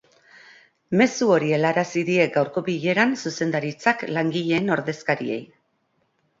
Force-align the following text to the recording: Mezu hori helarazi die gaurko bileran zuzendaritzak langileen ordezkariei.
Mezu 1.01 1.27
hori 1.35 1.51
helarazi 1.57 2.03
die 2.07 2.25
gaurko 2.39 2.65
bileran 2.71 3.15
zuzendaritzak 3.27 4.05
langileen 4.17 4.77
ordezkariei. 4.81 5.41